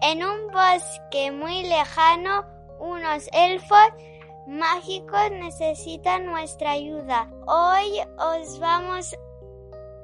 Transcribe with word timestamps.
En 0.00 0.22
un 0.22 0.52
bosque 0.52 1.32
muy 1.32 1.64
lejano, 1.64 2.46
unos 2.78 3.28
elfos 3.32 3.88
mágicos 4.46 5.30
necesitan 5.32 6.24
nuestra 6.26 6.70
ayuda. 6.72 7.28
Hoy 7.46 7.98
os 8.16 8.60
vamos 8.60 9.16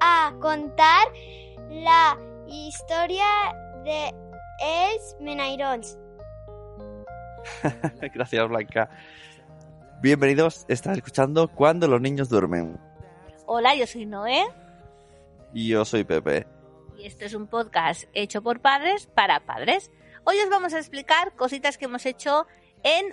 a 0.01 0.33
contar 0.41 1.07
la 1.69 2.17
historia 2.45 3.25
de 3.85 4.13
Els 4.59 5.15
Menairons. 5.21 5.97
Gracias, 8.13 8.49
Blanca. 8.49 8.89
Bienvenidos, 10.01 10.65
estás 10.67 10.97
escuchando 10.97 11.47
Cuando 11.47 11.87
los 11.87 12.01
niños 12.01 12.27
duermen. 12.27 12.77
Hola, 13.45 13.75
yo 13.75 13.87
soy 13.87 14.05
Noé 14.05 14.43
Y 15.53 15.69
yo 15.69 15.85
soy 15.85 16.03
Pepe. 16.03 16.54
Esto 17.05 17.25
es 17.25 17.33
un 17.33 17.47
podcast 17.47 18.05
hecho 18.13 18.41
por 18.41 18.59
padres 18.61 19.07
para 19.07 19.45
padres. 19.45 19.91
Hoy 20.23 20.37
os 20.39 20.49
vamos 20.49 20.73
a 20.73 20.79
explicar 20.79 21.35
cositas 21.35 21.77
que 21.77 21.85
hemos 21.85 22.05
hecho 22.05 22.47
en 22.83 23.05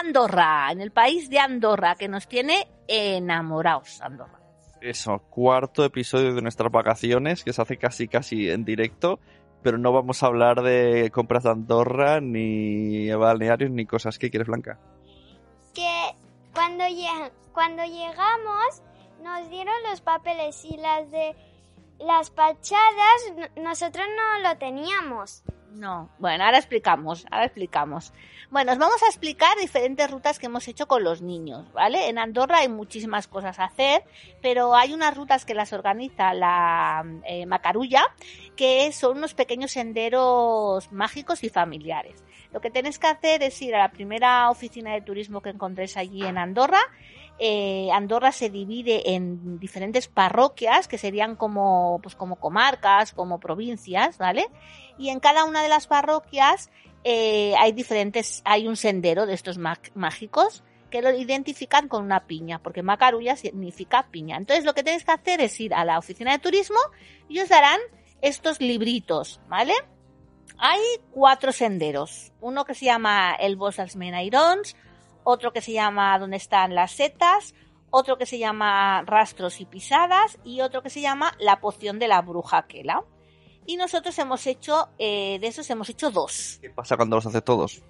Andorra, 0.00 0.68
en 0.72 0.80
el 0.80 0.90
país 0.92 1.28
de 1.28 1.38
Andorra, 1.38 1.94
que 1.94 2.08
nos 2.08 2.26
tiene 2.26 2.66
enamorados 2.88 4.00
Andorra. 4.00 4.40
Eso, 4.80 5.18
cuarto 5.30 5.84
episodio 5.84 6.34
de 6.34 6.42
nuestras 6.42 6.70
vacaciones, 6.72 7.44
que 7.44 7.52
se 7.52 7.62
hace 7.62 7.76
casi 7.76 8.08
casi 8.08 8.50
en 8.50 8.64
directo, 8.64 9.18
pero 9.62 9.78
no 9.78 9.92
vamos 9.92 10.22
a 10.22 10.26
hablar 10.26 10.62
de 10.62 11.10
compras 11.12 11.44
de 11.44 11.50
Andorra, 11.50 12.20
ni 12.20 13.10
balnearios, 13.10 13.70
ni 13.70 13.86
cosas. 13.86 14.18
¿Qué 14.18 14.30
quieres, 14.30 14.48
Blanca? 14.48 14.78
Que 15.74 16.14
cuando, 16.54 16.84
lle- 16.84 17.32
cuando 17.52 17.82
llegamos 17.84 18.82
nos 19.22 19.48
dieron 19.50 19.74
los 19.90 20.00
papeles 20.02 20.62
y 20.64 20.76
las 20.76 21.10
de 21.10 21.34
las 21.98 22.30
fachadas 22.30 23.50
nosotros 23.56 24.06
no 24.16 24.48
lo 24.48 24.58
teníamos. 24.58 25.42
No, 25.74 26.08
bueno, 26.20 26.44
ahora 26.44 26.58
explicamos, 26.58 27.26
ahora 27.32 27.46
explicamos. 27.46 28.12
Bueno, 28.48 28.72
os 28.72 28.78
vamos 28.78 29.02
a 29.02 29.06
explicar 29.06 29.56
diferentes 29.58 30.08
rutas 30.08 30.38
que 30.38 30.46
hemos 30.46 30.68
hecho 30.68 30.86
con 30.86 31.02
los 31.02 31.20
niños, 31.20 31.72
¿vale? 31.72 32.08
En 32.08 32.18
Andorra 32.18 32.58
hay 32.58 32.68
muchísimas 32.68 33.26
cosas 33.26 33.58
a 33.58 33.64
hacer, 33.64 34.04
pero 34.40 34.76
hay 34.76 34.92
unas 34.92 35.16
rutas 35.16 35.44
que 35.44 35.52
las 35.52 35.72
organiza 35.72 36.32
la 36.32 37.04
eh, 37.24 37.44
Macarulla, 37.46 38.04
que 38.54 38.92
son 38.92 39.18
unos 39.18 39.34
pequeños 39.34 39.72
senderos 39.72 40.92
mágicos 40.92 41.42
y 41.42 41.48
familiares. 41.48 42.22
Lo 42.52 42.60
que 42.60 42.70
tenéis 42.70 43.00
que 43.00 43.08
hacer 43.08 43.42
es 43.42 43.60
ir 43.60 43.74
a 43.74 43.80
la 43.80 43.90
primera 43.90 44.48
oficina 44.50 44.92
de 44.92 45.00
turismo 45.00 45.40
que 45.40 45.50
encontréis 45.50 45.96
allí 45.96 46.24
en 46.24 46.38
Andorra. 46.38 46.78
Eh, 47.38 47.88
Andorra 47.92 48.30
se 48.30 48.48
divide 48.48 49.14
en 49.14 49.58
diferentes 49.58 50.06
parroquias 50.06 50.86
que 50.86 50.98
serían 50.98 51.34
como, 51.34 51.98
pues 52.02 52.14
como 52.14 52.36
comarcas, 52.36 53.12
como 53.12 53.40
provincias, 53.40 54.18
¿vale? 54.18 54.46
y 54.98 55.08
en 55.08 55.20
cada 55.20 55.44
una 55.44 55.62
de 55.62 55.68
las 55.68 55.86
parroquias 55.86 56.70
eh, 57.02 57.54
hay 57.58 57.72
diferentes, 57.72 58.42
hay 58.44 58.66
un 58.66 58.76
sendero 58.76 59.26
de 59.26 59.34
estos 59.34 59.58
mágicos 59.58 60.62
que 60.90 61.02
lo 61.02 61.10
identifican 61.10 61.88
con 61.88 62.04
una 62.04 62.26
piña, 62.26 62.60
porque 62.60 62.82
Macarulla 62.82 63.36
significa 63.36 64.06
piña. 64.10 64.36
Entonces 64.36 64.64
lo 64.64 64.74
que 64.74 64.84
tenéis 64.84 65.04
que 65.04 65.12
hacer 65.12 65.40
es 65.40 65.58
ir 65.60 65.74
a 65.74 65.84
la 65.84 65.98
oficina 65.98 66.32
de 66.32 66.38
turismo 66.38 66.78
y 67.28 67.40
os 67.40 67.48
darán 67.48 67.80
estos 68.22 68.60
libritos, 68.60 69.40
¿vale? 69.48 69.74
Hay 70.56 70.80
cuatro 71.10 71.50
senderos, 71.50 72.32
uno 72.40 72.64
que 72.64 72.74
se 72.74 72.84
llama 72.84 73.34
el 73.34 73.56
Bosque 73.56 73.82
dels 73.82 73.96
Menairons, 73.96 74.76
otro 75.24 75.52
que 75.52 75.60
se 75.60 75.72
llama 75.72 76.18
Donde 76.18 76.36
están 76.36 76.74
las 76.74 76.92
setas, 76.92 77.54
otro 77.90 78.18
que 78.18 78.26
se 78.26 78.38
llama 78.38 79.02
Rastros 79.02 79.60
y 79.60 79.66
pisadas 79.66 80.38
y 80.44 80.60
otro 80.60 80.82
que 80.82 80.90
se 80.90 81.00
llama 81.00 81.32
La 81.38 81.60
poción 81.60 81.98
de 81.98 82.08
la 82.08 82.22
bruja 82.22 82.66
Kela. 82.66 83.04
Y 83.66 83.76
nosotros 83.76 84.18
hemos 84.18 84.46
hecho, 84.46 84.88
eh, 84.98 85.38
de 85.40 85.46
esos 85.46 85.68
hemos 85.70 85.88
hecho 85.88 86.10
dos. 86.10 86.58
¿Qué 86.60 86.70
pasa 86.70 86.96
cuando 86.96 87.16
los 87.16 87.26
haces 87.26 87.42
todos? 87.42 87.82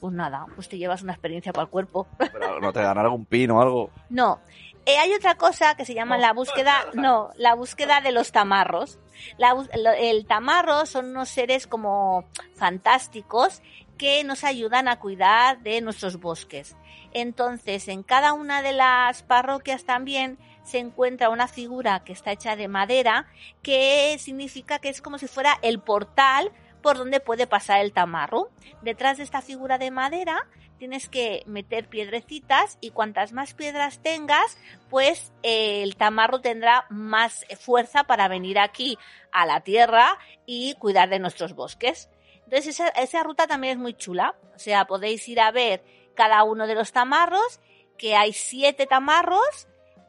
Pues 0.00 0.12
nada, 0.12 0.46
pues 0.54 0.68
te 0.68 0.78
llevas 0.78 1.02
una 1.02 1.12
experiencia 1.12 1.52
para 1.52 1.64
el 1.64 1.70
cuerpo. 1.70 2.06
Pero 2.18 2.60
no 2.60 2.72
te 2.72 2.80
dan 2.80 2.98
algún 2.98 3.24
pino 3.24 3.58
o 3.58 3.62
algo. 3.62 3.90
No. 4.10 4.40
Eh, 4.84 4.98
hay 4.98 5.12
otra 5.14 5.36
cosa 5.36 5.76
que 5.76 5.84
se 5.84 5.94
llama 5.94 6.16
la 6.16 6.32
búsqueda, 6.32 6.86
no, 6.94 7.30
la 7.36 7.54
búsqueda 7.54 8.00
de 8.00 8.12
los 8.12 8.30
tamarros. 8.30 9.00
La 9.36 9.56
el 9.98 10.26
tamarro 10.26 10.86
son 10.86 11.06
unos 11.06 11.28
seres 11.28 11.66
como 11.66 12.24
fantásticos 12.54 13.62
que 13.96 14.24
nos 14.24 14.44
ayudan 14.44 14.88
a 14.88 14.98
cuidar 14.98 15.62
de 15.62 15.80
nuestros 15.80 16.18
bosques. 16.20 16.76
Entonces, 17.12 17.88
en 17.88 18.02
cada 18.02 18.32
una 18.32 18.62
de 18.62 18.72
las 18.72 19.22
parroquias 19.22 19.84
también 19.84 20.38
se 20.64 20.78
encuentra 20.78 21.30
una 21.30 21.48
figura 21.48 22.02
que 22.04 22.12
está 22.12 22.32
hecha 22.32 22.56
de 22.56 22.68
madera, 22.68 23.26
que 23.62 24.16
significa 24.18 24.78
que 24.80 24.88
es 24.88 25.00
como 25.00 25.18
si 25.18 25.28
fuera 25.28 25.58
el 25.62 25.80
portal 25.80 26.52
por 26.82 26.98
donde 26.98 27.20
puede 27.20 27.46
pasar 27.46 27.80
el 27.80 27.92
tamarro. 27.92 28.50
Detrás 28.82 29.16
de 29.16 29.24
esta 29.24 29.42
figura 29.42 29.78
de 29.78 29.90
madera 29.90 30.46
tienes 30.78 31.08
que 31.08 31.42
meter 31.46 31.88
piedrecitas 31.88 32.78
y 32.80 32.90
cuantas 32.90 33.32
más 33.32 33.54
piedras 33.54 34.00
tengas, 34.02 34.58
pues 34.90 35.32
eh, 35.42 35.82
el 35.82 35.96
tamarro 35.96 36.40
tendrá 36.40 36.86
más 36.90 37.46
fuerza 37.58 38.04
para 38.04 38.28
venir 38.28 38.58
aquí 38.58 38.98
a 39.32 39.46
la 39.46 39.62
tierra 39.62 40.18
y 40.44 40.74
cuidar 40.74 41.08
de 41.08 41.18
nuestros 41.18 41.54
bosques. 41.54 42.10
Entonces 42.46 42.68
esa, 42.68 42.88
esa 42.88 43.22
ruta 43.22 43.46
también 43.46 43.74
es 43.74 43.78
muy 43.78 43.94
chula. 43.94 44.34
O 44.54 44.58
sea, 44.58 44.86
podéis 44.86 45.28
ir 45.28 45.40
a 45.40 45.50
ver 45.50 45.84
cada 46.14 46.42
uno 46.44 46.66
de 46.66 46.74
los 46.74 46.92
tamarros, 46.92 47.60
que 47.98 48.16
hay 48.16 48.32
siete 48.32 48.86
tamarros 48.86 49.68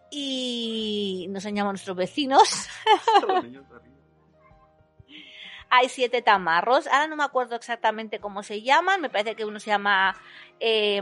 y 0.09 1.27
nos 1.29 1.43
enseñamos 1.43 1.73
nuestros 1.73 1.97
vecinos. 1.97 2.69
hay 5.69 5.89
siete 5.89 6.21
tamarros. 6.21 6.87
Ahora 6.87 7.07
no 7.07 7.15
me 7.15 7.23
acuerdo 7.23 7.55
exactamente 7.55 8.19
cómo 8.19 8.43
se 8.43 8.61
llaman. 8.61 9.01
Me 9.01 9.09
parece 9.09 9.35
que 9.35 9.45
uno 9.45 9.59
se 9.59 9.69
llama 9.69 10.15
eh, 10.59 11.01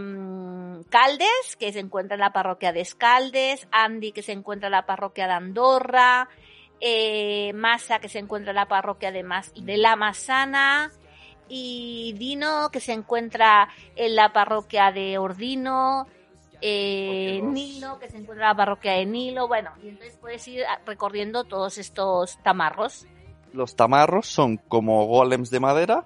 Caldes, 0.90 1.56
que 1.59 1.72
se 1.72 1.79
encuentra 1.79 2.16
en 2.16 2.22
la 2.22 2.34
parroquia 2.34 2.73
de 2.73 2.81
Escaldes. 2.81 3.67
Andy, 3.72 4.12
que 4.12 4.23
se 4.23 4.31
encuentra 4.31 4.67
en 4.67 4.73
la 4.73 4.85
parroquia 4.85 5.28
de 5.28 5.34
Andorra. 5.34 6.29
Eh, 6.81 7.53
Masa, 7.53 8.00
que 8.00 8.09
se 8.09 8.19
encuentra 8.19 8.52
en 8.52 8.56
la 8.56 8.67
parroquia 8.67 9.12
de, 9.12 9.23
Mas 9.23 9.53
de 9.56 9.78
La 9.78 9.96
Masana. 9.96 10.91
Y 11.48 12.16
Dino, 12.18 12.70
que 12.72 12.80
se 12.80 12.94
encuentra 12.94 13.70
en 13.96 14.16
la 14.16 14.34
parroquia 14.34 14.92
de 14.92 15.18
Ordino. 15.18 16.08
Eh, 16.62 17.42
Nilo, 17.44 18.00
que 18.00 18.10
se 18.10 18.18
encuentra 18.18 18.46
en 18.46 18.50
la 18.52 18.56
parroquia 18.56 18.94
de 18.94 19.06
Nilo. 19.06 19.48
Bueno, 19.48 19.72
y 19.84 19.90
entonces 19.90 20.18
puedes 20.20 20.48
ir 20.48 20.64
recorriendo 20.86 21.44
todos 21.44 21.78
estos 21.78 22.42
tamarros. 22.42 23.06
Los 23.54 23.76
tamarros 23.76 24.28
son 24.28 24.58
como 24.58 25.06
golems 25.06 25.50
de 25.50 25.60
madera 25.60 26.06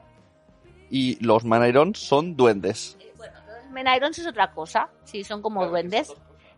y 0.90 1.24
los 1.24 1.46
manairons 1.46 2.00
son 2.00 2.36
duendes. 2.36 2.98
Eh, 3.00 3.14
bueno, 3.18 3.40
los 3.48 3.72
menairons 3.72 4.20
es 4.20 4.28
otra 4.28 4.52
cosa, 4.52 4.90
sí, 5.04 5.24
son 5.24 5.42
como 5.42 5.66
duendes. 5.68 6.14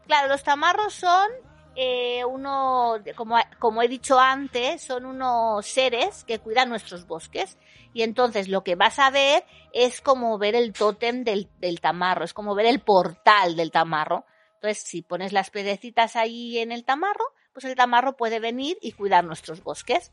Claro, 0.07 0.29
los 0.29 0.43
tamarros 0.43 0.93
son 0.93 1.29
eh, 1.75 2.25
uno, 2.25 2.95
como, 3.15 3.37
como 3.59 3.81
he 3.81 3.87
dicho 3.87 4.19
antes, 4.19 4.81
son 4.81 5.05
unos 5.05 5.65
seres 5.65 6.23
que 6.25 6.39
cuidan 6.39 6.69
nuestros 6.69 7.07
bosques. 7.07 7.57
Y 7.93 8.03
entonces 8.03 8.47
lo 8.47 8.63
que 8.63 8.75
vas 8.75 8.99
a 8.99 9.09
ver 9.09 9.43
es 9.73 10.01
como 10.01 10.37
ver 10.37 10.55
el 10.55 10.73
tótem 10.73 11.23
del, 11.23 11.49
del 11.59 11.81
tamarro, 11.81 12.23
es 12.23 12.33
como 12.33 12.55
ver 12.55 12.65
el 12.65 12.79
portal 12.79 13.55
del 13.55 13.71
tamarro. 13.71 14.25
Entonces, 14.55 14.83
si 14.83 15.01
pones 15.01 15.33
las 15.33 15.49
piedrecitas 15.49 16.15
ahí 16.15 16.59
en 16.59 16.71
el 16.71 16.85
tamarro, 16.85 17.25
pues 17.53 17.65
el 17.65 17.75
tamarro 17.75 18.15
puede 18.15 18.39
venir 18.39 18.77
y 18.81 18.91
cuidar 18.91 19.23
nuestros 19.23 19.63
bosques. 19.63 20.11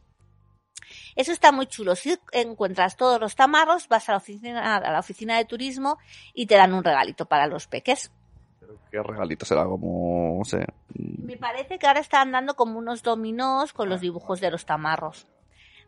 Eso 1.16 1.32
está 1.32 1.52
muy 1.52 1.66
chulo. 1.66 1.94
Si 1.96 2.18
encuentras 2.32 2.96
todos 2.96 3.20
los 3.20 3.36
tamarros, 3.36 3.88
vas 3.88 4.08
a 4.08 4.12
la 4.12 4.18
oficina, 4.18 4.76
a 4.76 4.92
la 4.92 4.98
oficina 4.98 5.36
de 5.36 5.44
turismo 5.44 5.98
y 6.32 6.46
te 6.46 6.54
dan 6.54 6.72
un 6.72 6.84
regalito 6.84 7.26
para 7.26 7.46
los 7.46 7.66
peques. 7.66 8.10
¿Qué 8.90 9.02
regalito 9.02 9.44
será? 9.44 9.64
Como, 9.64 10.38
no 10.38 10.44
sé. 10.44 10.64
Me 10.94 11.36
parece 11.36 11.78
que 11.78 11.86
ahora 11.86 12.00
están 12.00 12.32
dando 12.32 12.54
como 12.54 12.78
unos 12.78 13.02
dominós 13.02 13.72
con 13.72 13.88
los 13.88 14.00
dibujos 14.00 14.40
de 14.40 14.50
los 14.50 14.64
tamarros. 14.64 15.26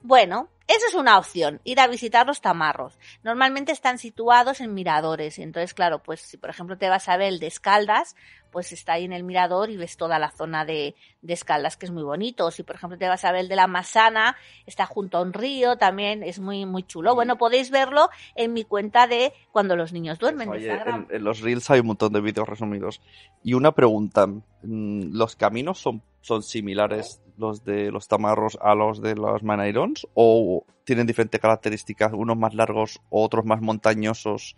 Bueno, 0.02 0.48
eso 0.66 0.86
es 0.86 0.94
una 0.94 1.18
opción, 1.18 1.60
ir 1.64 1.80
a 1.80 1.88
visitar 1.88 2.26
los 2.26 2.40
tamarros. 2.40 2.96
Normalmente 3.24 3.72
están 3.72 3.98
situados 3.98 4.60
en 4.60 4.72
miradores. 4.72 5.38
Entonces, 5.40 5.74
claro, 5.74 6.00
pues 6.00 6.20
si 6.20 6.36
por 6.36 6.48
ejemplo 6.50 6.78
te 6.78 6.88
vas 6.88 7.08
a 7.08 7.16
ver 7.16 7.28
el 7.28 7.40
de 7.40 7.48
Escaldas, 7.48 8.14
pues 8.52 8.70
está 8.72 8.92
ahí 8.92 9.04
en 9.04 9.12
el 9.12 9.24
mirador 9.24 9.68
y 9.70 9.76
ves 9.76 9.96
toda 9.96 10.18
la 10.20 10.30
zona 10.30 10.64
de, 10.64 10.94
de 11.22 11.32
Escaldas, 11.32 11.76
que 11.76 11.86
es 11.86 11.92
muy 11.92 12.04
bonito. 12.04 12.50
Si 12.52 12.62
por 12.62 12.76
ejemplo 12.76 12.96
te 12.98 13.08
vas 13.08 13.24
a 13.24 13.32
ver 13.32 13.40
el 13.42 13.48
de 13.48 13.56
la 13.56 13.66
Masana, 13.66 14.36
está 14.64 14.86
junto 14.86 15.18
a 15.18 15.22
un 15.22 15.32
río, 15.32 15.76
también 15.76 16.22
es 16.22 16.38
muy, 16.38 16.64
muy 16.66 16.84
chulo. 16.84 17.16
Bueno, 17.16 17.36
podéis 17.36 17.70
verlo 17.72 18.08
en 18.36 18.52
mi 18.52 18.62
cuenta 18.64 19.08
de 19.08 19.32
cuando 19.50 19.74
los 19.74 19.92
niños 19.92 20.20
duermen. 20.20 20.50
de 20.50 20.56
Oye, 20.56 20.66
Instagram. 20.68 21.06
en, 21.10 21.16
en 21.16 21.24
los 21.24 21.40
reels 21.40 21.68
hay 21.70 21.80
un 21.80 21.88
montón 21.88 22.12
de 22.12 22.20
vídeos 22.20 22.48
resumidos. 22.48 23.00
Y 23.42 23.54
una 23.54 23.72
pregunta, 23.72 24.26
mm, 24.26 25.16
¿los 25.16 25.34
caminos 25.34 25.80
son, 25.80 26.00
son 26.20 26.44
similares 26.44 27.20
los 27.40 27.64
de 27.64 27.90
los 27.90 28.06
tamarros 28.06 28.56
a 28.60 28.74
los 28.74 29.00
de 29.02 29.16
los 29.16 29.42
manairons? 29.42 30.06
¿O 30.14 30.64
tienen 30.84 31.06
diferentes 31.06 31.40
características, 31.40 32.12
unos 32.14 32.36
más 32.36 32.54
largos, 32.54 33.00
otros 33.10 33.44
más 33.44 33.60
montañosos? 33.60 34.56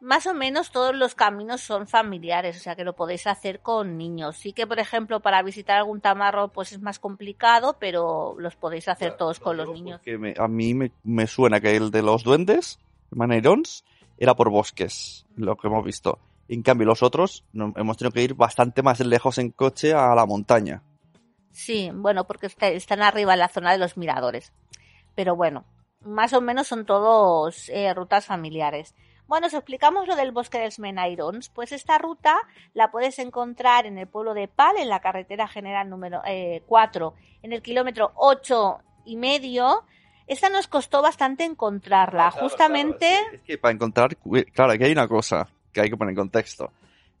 Más 0.00 0.26
o 0.28 0.34
menos 0.34 0.70
todos 0.70 0.94
los 0.94 1.16
caminos 1.16 1.60
son 1.60 1.88
familiares, 1.88 2.56
o 2.56 2.60
sea 2.60 2.76
que 2.76 2.84
lo 2.84 2.94
podéis 2.94 3.26
hacer 3.26 3.60
con 3.60 3.98
niños. 3.98 4.36
Sí 4.36 4.52
que, 4.52 4.64
por 4.66 4.78
ejemplo, 4.78 5.18
para 5.20 5.42
visitar 5.42 5.76
algún 5.78 6.00
tamarro 6.00 6.48
pues 6.48 6.70
es 6.72 6.80
más 6.80 7.00
complicado, 7.00 7.76
pero 7.80 8.36
los 8.38 8.54
podéis 8.54 8.86
hacer 8.86 9.16
todos 9.16 9.40
con 9.40 9.56
los 9.56 9.68
niños. 9.72 10.00
Me- 10.06 10.34
a 10.38 10.46
mí 10.46 10.74
me, 10.74 10.92
me 11.02 11.26
suena 11.26 11.60
que 11.60 11.74
el 11.74 11.90
de 11.90 12.02
los 12.02 12.22
duendes, 12.22 12.78
Maneirons, 13.10 13.84
era 14.18 14.34
por 14.36 14.50
bosques, 14.50 15.26
lo 15.34 15.56
que 15.56 15.66
hemos 15.66 15.84
visto. 15.84 16.20
En 16.46 16.62
cambio, 16.62 16.86
los 16.86 17.02
otros 17.02 17.44
no- 17.52 17.72
hemos 17.76 17.96
tenido 17.96 18.12
que 18.12 18.22
ir 18.22 18.34
bastante 18.34 18.82
más 18.82 19.00
lejos 19.00 19.38
en 19.38 19.50
coche 19.50 19.94
a 19.94 20.14
la 20.14 20.26
montaña. 20.26 20.82
Sí, 21.58 21.90
bueno, 21.92 22.24
porque 22.24 22.46
está- 22.46 22.68
están 22.68 23.02
arriba 23.02 23.32
en 23.32 23.40
la 23.40 23.48
zona 23.48 23.72
de 23.72 23.78
los 23.78 23.96
miradores. 23.96 24.52
Pero 25.16 25.34
bueno, 25.34 25.64
más 26.02 26.32
o 26.32 26.40
menos 26.40 26.68
son 26.68 26.86
todos 26.86 27.68
eh, 27.70 27.92
rutas 27.94 28.26
familiares. 28.26 28.94
Bueno, 29.26 29.48
os 29.48 29.54
explicamos 29.54 30.06
lo 30.06 30.14
del 30.14 30.30
bosque 30.30 30.58
de 30.60 30.70
Menairons. 30.78 31.48
Pues 31.48 31.72
esta 31.72 31.98
ruta 31.98 32.36
la 32.74 32.92
puedes 32.92 33.18
encontrar 33.18 33.86
en 33.86 33.98
el 33.98 34.06
pueblo 34.06 34.34
de 34.34 34.46
Pal, 34.46 34.76
en 34.78 34.88
la 34.88 35.00
carretera 35.00 35.48
general 35.48 35.90
número 35.90 36.22
eh, 36.26 36.62
4, 36.68 37.14
en 37.42 37.52
el 37.52 37.60
kilómetro 37.60 38.12
8 38.14 38.78
y 39.06 39.16
medio. 39.16 39.84
Esta 40.28 40.50
nos 40.50 40.68
costó 40.68 41.02
bastante 41.02 41.42
encontrarla. 41.44 42.30
Justamente. 42.30 43.18
Es 43.32 43.40
que 43.42 43.58
para 43.58 43.74
encontrar, 43.74 44.16
claro, 44.54 44.72
aquí 44.74 44.84
hay 44.84 44.92
una 44.92 45.08
cosa 45.08 45.48
que 45.72 45.80
hay 45.80 45.90
que 45.90 45.96
poner 45.96 46.10
en 46.12 46.16
contexto. 46.18 46.70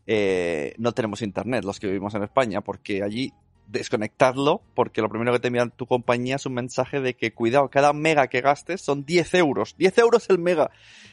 Eh, 0.06 0.74
no 0.78 0.92
tenemos 0.92 1.22
internet 1.22 1.64
los 1.64 1.80
que 1.80 1.88
vivimos 1.88 2.14
en 2.14 2.22
España, 2.22 2.60
porque 2.60 3.02
allí 3.02 3.32
desconectarlo, 3.68 4.62
porque 4.74 5.02
lo 5.02 5.08
primero 5.08 5.32
que 5.32 5.40
te 5.40 5.48
envía 5.48 5.66
tu 5.68 5.86
compañía 5.86 6.36
es 6.36 6.46
un 6.46 6.54
mensaje 6.54 7.00
de 7.00 7.14
que 7.14 7.32
cuidado, 7.32 7.68
cada 7.68 7.92
mega 7.92 8.26
que 8.28 8.40
gastes 8.40 8.80
son 8.80 9.04
10 9.04 9.34
euros, 9.34 9.74
10 9.78 9.98
euros 9.98 10.28
el 10.30 10.38
mega. 10.38 10.70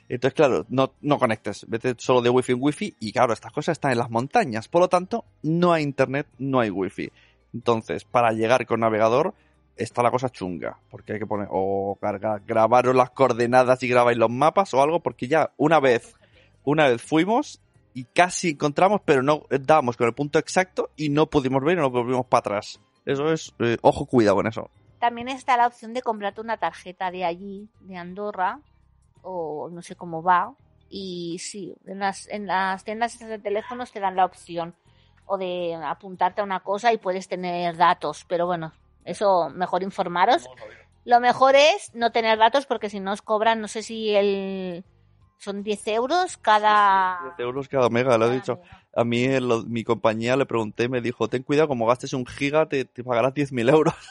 Entonces, 0.07 0.35
claro, 0.35 0.65
no, 0.69 0.93
no 1.01 1.19
conectes, 1.19 1.65
vete 1.67 1.95
solo 1.97 2.21
de 2.21 2.29
wifi 2.29 2.53
en 2.53 2.59
wifi 2.61 2.95
y 2.99 3.11
claro, 3.11 3.33
estas 3.33 3.51
cosas 3.51 3.73
están 3.73 3.91
en 3.91 3.97
las 3.97 4.09
montañas, 4.09 4.67
por 4.67 4.81
lo 4.81 4.87
tanto, 4.87 5.25
no 5.43 5.73
hay 5.73 5.83
internet, 5.83 6.27
no 6.37 6.59
hay 6.59 6.69
wifi. 6.69 7.11
Entonces, 7.53 8.03
para 8.05 8.31
llegar 8.31 8.65
con 8.65 8.79
navegador, 8.79 9.33
está 9.75 10.01
la 10.01 10.11
cosa 10.11 10.29
chunga, 10.29 10.77
porque 10.89 11.13
hay 11.13 11.19
que 11.19 11.27
poner, 11.27 11.47
o 11.51 11.97
cargar, 11.99 12.41
grabaros 12.45 12.95
las 12.95 13.11
coordenadas 13.11 13.83
y 13.83 13.87
grabáis 13.87 14.17
los 14.17 14.29
mapas 14.29 14.73
o 14.73 14.81
algo, 14.81 15.01
porque 15.01 15.27
ya 15.27 15.51
una 15.57 15.79
vez, 15.79 16.15
una 16.63 16.87
vez 16.87 17.01
fuimos 17.01 17.61
y 17.95 18.03
casi 18.03 18.49
encontramos, 18.49 19.01
pero 19.05 19.23
no 19.23 19.43
dábamos 19.49 19.95
con 19.95 20.05
el 20.05 20.13
punto 20.13 20.37
exacto 20.37 20.89
y 20.97 21.07
no 21.07 21.27
pudimos 21.27 21.63
ver 21.63 21.77
y 21.77 21.81
nos 21.81 21.91
volvimos 21.91 22.25
para 22.25 22.39
atrás. 22.39 22.81
Eso 23.05 23.31
es, 23.31 23.53
eh, 23.59 23.77
ojo, 23.81 24.05
cuidado 24.05 24.35
con 24.35 24.47
eso. 24.47 24.69
También 24.99 25.29
está 25.29 25.55
la 25.55 25.65
opción 25.65 25.93
de 25.93 26.01
comprarte 26.01 26.41
una 26.41 26.57
tarjeta 26.57 27.09
de 27.09 27.23
allí, 27.23 27.69
de 27.79 27.95
Andorra, 27.95 28.59
o 29.21 29.69
no 29.71 29.81
sé 29.81 29.95
cómo 29.95 30.21
va. 30.21 30.53
Y 30.89 31.37
sí, 31.39 31.73
en 31.85 31.99
las, 31.99 32.27
en 32.27 32.47
las 32.47 32.83
tiendas 32.83 33.17
de 33.17 33.39
teléfonos 33.39 33.93
te 33.93 34.01
dan 34.01 34.17
la 34.17 34.25
opción 34.25 34.75
o 35.25 35.37
de 35.37 35.75
apuntarte 35.75 36.41
a 36.41 36.43
una 36.43 36.59
cosa 36.59 36.91
y 36.91 36.97
puedes 36.97 37.29
tener 37.29 37.77
datos. 37.77 38.25
Pero 38.27 38.45
bueno, 38.45 38.73
eso 39.05 39.49
mejor 39.51 39.83
informaros. 39.83 40.49
Lo 41.05 41.21
mejor 41.21 41.55
es 41.55 41.95
no 41.95 42.11
tener 42.11 42.37
datos 42.37 42.65
porque 42.65 42.89
si 42.89 42.99
no 42.99 43.13
os 43.13 43.21
cobran, 43.21 43.61
no 43.61 43.69
sé 43.69 43.83
si 43.83 44.13
el 44.13 44.83
son 45.37 45.63
10 45.63 45.87
euros 45.87 46.37
cada... 46.37 47.19
10 47.37 47.39
euros 47.39 47.67
cada 47.67 47.89
mega, 47.89 48.17
lo 48.17 48.27
he 48.31 48.35
dicho. 48.35 48.57
mega. 48.61 48.87
A 48.95 49.03
mí, 49.03 49.23
en 49.25 49.47
lo- 49.47 49.63
mi 49.63 49.83
compañía 49.83 50.35
le 50.37 50.45
pregunté 50.45 50.87
me 50.89 51.01
dijo, 51.01 51.27
ten 51.27 51.43
cuidado, 51.43 51.67
como 51.67 51.85
gastes 51.85 52.13
un 52.13 52.25
giga, 52.25 52.67
te, 52.67 52.85
te 52.85 53.03
pagarás 53.03 53.33
10.000 53.33 53.69
euros. 53.69 53.93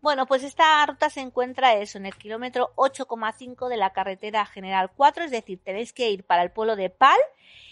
Bueno, 0.00 0.26
pues 0.26 0.42
esta 0.42 0.84
ruta 0.84 1.10
se 1.10 1.20
encuentra 1.20 1.74
eso, 1.76 1.96
en 1.96 2.06
el 2.06 2.16
kilómetro 2.16 2.72
8,5 2.74 3.68
de 3.68 3.76
la 3.76 3.92
carretera 3.92 4.44
general 4.44 4.90
4, 4.96 5.22
es 5.22 5.30
decir, 5.30 5.60
tenéis 5.62 5.92
que 5.92 6.10
ir 6.10 6.24
para 6.24 6.42
el 6.42 6.50
pueblo 6.50 6.74
de 6.74 6.90
Pal 6.90 7.18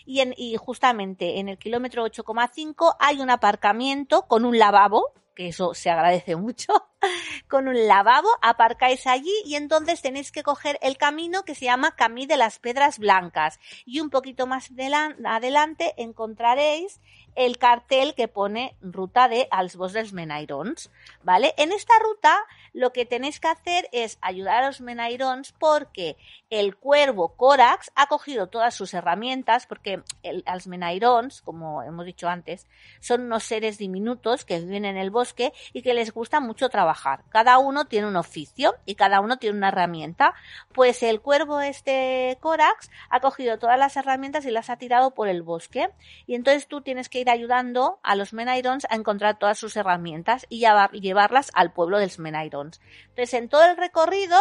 y, 0.07 0.21
en, 0.21 0.33
y 0.37 0.55
justamente 0.57 1.41
en 1.41 1.49
el 1.49 1.59
kilómetro 1.59 2.07
8,5 2.07 2.95
hay 3.01 3.21
un 3.21 3.31
aparcamiento 3.31 4.23
con 4.29 4.45
un 4.45 4.61
lavabo, 4.61 5.13
que 5.41 5.49
eso 5.49 5.73
se 5.73 5.89
agradece 5.89 6.37
mucho, 6.37 6.71
con 7.49 7.67
un 7.67 7.87
lavabo, 7.87 8.29
aparcáis 8.43 9.07
allí 9.07 9.33
y 9.47 9.55
entonces 9.55 10.03
tenéis 10.03 10.31
que 10.33 10.43
coger 10.43 10.79
el 10.83 10.99
camino 10.99 11.45
que 11.45 11.55
se 11.55 11.65
llama 11.65 11.97
Camí 11.97 12.27
de 12.27 12.37
las 12.37 12.59
Pedras 12.59 12.99
Blancas. 12.99 13.59
Y 13.87 14.01
un 14.01 14.11
poquito 14.11 14.47
más 14.47 14.71
delan- 14.75 15.17
adelante 15.27 15.95
encontraréis 15.97 17.01
el 17.35 17.59
cartel 17.59 18.15
que 18.15 18.29
pone 18.29 18.77
ruta 18.81 19.29
de 19.29 19.49
als 19.51 19.77
Boscs 19.77 19.95
dels 19.95 20.13
Menairons, 20.13 20.91
¿vale? 21.23 21.55
En 21.57 21.73
esta 21.73 21.95
ruta 21.99 22.37
lo 22.73 22.93
que 22.93 23.07
tenéis 23.07 23.41
que 23.41 23.49
hacer 23.49 23.89
es 23.93 24.19
ayudar 24.21 24.63
a 24.63 24.67
los 24.67 24.81
Menairons 24.81 25.53
porque 25.53 26.17
el 26.51 26.77
cuervo 26.77 27.37
Corax 27.37 27.91
ha 27.95 28.07
cogido 28.07 28.49
todas 28.49 28.75
sus 28.75 28.95
herramientas 28.95 29.67
porque 29.67 30.03
el, 30.23 30.43
als 30.47 30.67
Menairons, 30.67 31.43
como 31.43 31.83
hemos 31.83 32.07
dicho 32.07 32.29
antes, 32.29 32.67
son 33.01 33.23
unos 33.23 33.45
seres 33.45 33.79
diminutos 33.79 34.45
que 34.45 34.61
viven 34.61 34.85
en 34.85 34.97
el 34.97 35.11
bosque 35.11 35.53
y 35.73 35.83
que 35.83 35.95
les 35.95 36.13
gusta 36.13 36.41
mucho 36.41 36.69
trabajar. 36.69 37.25
Cada 37.31 37.59
uno 37.59 37.87
tiene 37.87 38.07
un 38.07 38.17
oficio 38.17 38.75
y 38.85 38.95
cada 38.95 39.21
uno 39.21 39.39
tiene 39.39 39.57
una 39.57 39.69
herramienta. 39.69 40.35
Pues 40.73 41.03
el 41.03 41.21
cuervo 41.21 41.61
este 41.61 42.39
Corax 42.41 42.91
ha 43.09 43.21
cogido 43.21 43.59
todas 43.59 43.79
las 43.79 43.97
herramientas 43.97 44.45
y 44.45 44.51
las 44.51 44.71
ha 44.71 44.77
tirado 44.77 45.13
por 45.13 45.29
el 45.29 45.43
bosque 45.43 45.91
y 46.27 46.35
entonces 46.35 46.67
tú 46.67 46.81
tienes 46.81 47.09
que 47.09 47.20
ir 47.21 47.31
ayudando 47.31 48.01
a 48.03 48.15
los 48.17 48.33
Menairons 48.33 48.87
a 48.91 48.95
encontrar 48.97 49.39
todas 49.39 49.59
sus 49.59 49.77
herramientas 49.77 50.47
y 50.49 50.59
llevar- 50.61 50.93
llevarlas 50.93 51.51
al 51.55 51.73
pueblo 51.73 51.99
de 51.99 52.07
los 52.07 52.19
Menairons. 52.19 52.81
Entonces, 53.09 53.35
en 53.35 53.49
todo 53.49 53.65
el 53.65 53.77
recorrido 53.77 54.37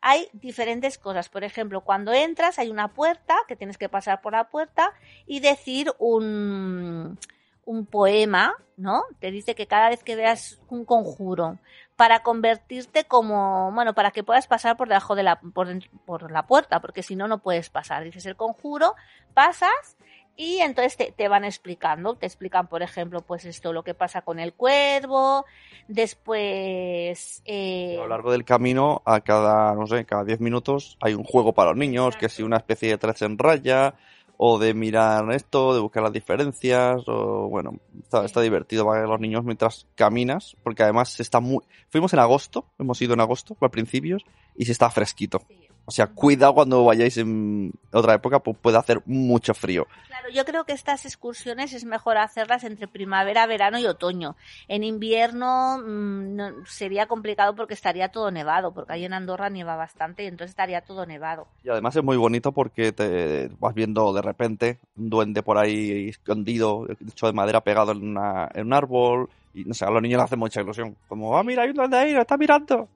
hay 0.00 0.28
diferentes 0.32 0.98
cosas. 0.98 1.28
Por 1.28 1.42
ejemplo, 1.42 1.80
cuando 1.80 2.12
entras 2.12 2.58
hay 2.58 2.70
una 2.70 2.88
puerta 2.88 3.34
que 3.48 3.56
tienes 3.56 3.78
que 3.78 3.88
pasar 3.88 4.20
por 4.20 4.32
la 4.32 4.48
puerta 4.50 4.92
y 5.26 5.40
decir 5.40 5.92
un, 5.98 7.18
un 7.64 7.86
poema, 7.86 8.54
¿no? 8.76 9.04
Te 9.18 9.30
dice 9.30 9.54
que 9.54 9.66
cada 9.66 9.88
vez 9.88 10.04
que 10.04 10.14
veas 10.14 10.60
un 10.68 10.84
conjuro 10.84 11.58
para 11.96 12.22
convertirte 12.22 13.04
como, 13.04 13.72
bueno, 13.72 13.94
para 13.94 14.10
que 14.10 14.22
puedas 14.22 14.46
pasar 14.46 14.76
por 14.76 14.86
debajo 14.86 15.14
de 15.14 15.22
la, 15.22 15.40
por, 15.40 15.66
por 16.04 16.30
la 16.30 16.46
puerta, 16.46 16.80
porque 16.80 17.02
si 17.02 17.16
no, 17.16 17.26
no 17.26 17.38
puedes 17.38 17.70
pasar. 17.70 18.04
Dices 18.04 18.26
el 18.26 18.36
conjuro, 18.36 18.94
pasas 19.32 19.96
y 20.36 20.58
entonces 20.58 20.96
te, 20.96 21.12
te 21.12 21.28
van 21.28 21.44
explicando, 21.44 22.14
te 22.14 22.26
explican, 22.26 22.66
por 22.66 22.82
ejemplo, 22.82 23.22
pues 23.22 23.44
esto, 23.44 23.72
lo 23.72 23.82
que 23.82 23.94
pasa 23.94 24.22
con 24.22 24.38
el 24.38 24.52
cuervo, 24.52 25.44
después... 25.88 27.42
eh, 27.44 27.96
A 27.98 28.02
lo 28.02 28.08
largo 28.08 28.32
del 28.32 28.44
camino, 28.44 29.02
a 29.04 29.20
cada, 29.20 29.74
no 29.74 29.86
sé, 29.86 30.04
cada 30.04 30.24
10 30.24 30.40
minutos 30.40 30.96
hay 31.00 31.14
un 31.14 31.24
juego 31.24 31.52
para 31.52 31.70
los 31.70 31.78
niños, 31.78 32.16
que 32.16 32.28
si 32.28 32.42
una 32.42 32.58
especie 32.58 32.90
de 32.90 32.98
tres 32.98 33.22
en 33.22 33.38
raya, 33.38 33.94
o 34.38 34.58
de 34.58 34.74
mirar 34.74 35.32
esto, 35.32 35.72
de 35.74 35.80
buscar 35.80 36.02
las 36.02 36.12
diferencias, 36.12 37.02
o 37.06 37.48
bueno, 37.48 37.78
está, 38.02 38.24
está 38.24 38.42
divertido 38.42 38.84
para 38.84 39.06
los 39.06 39.18
niños 39.18 39.44
mientras 39.44 39.86
caminas, 39.94 40.56
porque 40.62 40.82
además 40.82 41.18
está 41.20 41.40
muy... 41.40 41.64
Fuimos 41.88 42.12
en 42.12 42.18
agosto, 42.18 42.66
hemos 42.78 43.00
ido 43.00 43.14
en 43.14 43.20
agosto, 43.20 43.56
al 43.60 43.70
principios, 43.70 44.24
y 44.54 44.66
se 44.66 44.72
está 44.72 44.90
fresquito. 44.90 45.40
O 45.88 45.92
sea, 45.92 46.08
cuidado 46.08 46.52
cuando 46.54 46.84
vayáis 46.84 47.16
en 47.16 47.70
otra 47.92 48.14
época, 48.14 48.40
pues 48.40 48.56
puede 48.60 48.76
hacer 48.76 49.00
mucho 49.06 49.54
frío. 49.54 49.86
Claro, 50.08 50.28
yo 50.30 50.44
creo 50.44 50.64
que 50.64 50.72
estas 50.72 51.04
excursiones 51.04 51.72
es 51.72 51.84
mejor 51.84 52.18
hacerlas 52.18 52.64
entre 52.64 52.88
primavera, 52.88 53.46
verano 53.46 53.78
y 53.78 53.86
otoño. 53.86 54.34
En 54.66 54.82
invierno 54.82 55.78
mm, 55.78 56.34
no- 56.36 56.66
sería 56.66 57.06
complicado 57.06 57.54
porque 57.54 57.74
estaría 57.74 58.08
todo 58.08 58.30
nevado, 58.32 58.72
porque 58.74 58.94
ahí 58.94 59.04
en 59.04 59.12
Andorra 59.12 59.48
nieva 59.48 59.76
bastante 59.76 60.24
y 60.24 60.26
entonces 60.26 60.50
estaría 60.50 60.80
todo 60.80 61.06
nevado. 61.06 61.46
Y 61.62 61.68
además 61.68 61.94
es 61.94 62.02
muy 62.02 62.16
bonito 62.16 62.50
porque 62.50 62.90
te 62.92 63.48
vas 63.60 63.72
viendo 63.74 64.12
de 64.12 64.22
repente 64.22 64.78
un 64.96 65.08
duende 65.08 65.42
por 65.44 65.56
ahí 65.56 66.08
escondido, 66.08 66.86
hecho 67.06 67.26
de 67.26 67.32
madera 67.32 67.60
pegado 67.62 67.92
en, 67.92 68.02
una- 68.10 68.48
en 68.54 68.66
un 68.66 68.72
árbol. 68.72 69.28
Y 69.54 69.64
no 69.64 69.72
sé, 69.72 69.84
a 69.86 69.90
los 69.90 70.02
niños 70.02 70.18
les 70.18 70.24
hace 70.24 70.36
mucha 70.36 70.60
ilusión. 70.60 70.96
Como, 71.08 71.38
ah, 71.38 71.42
mira, 71.44 71.62
hay 71.62 71.70
un 71.70 71.76
duende 71.76 71.96
ahí, 71.96 72.12
lo 72.12 72.20
está 72.20 72.36
mirando. 72.36 72.88